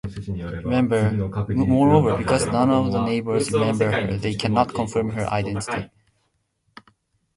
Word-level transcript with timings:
Moreover, 1.67 2.17
because 2.17 2.47
none 2.47 2.71
of 2.71 2.91
the 2.91 3.05
neighbors 3.05 3.51
remember 3.51 3.91
her, 3.91 4.17
they 4.17 4.33
cannot 4.33 4.73
confirm 4.73 5.11
her 5.11 5.27
identity. 5.29 5.91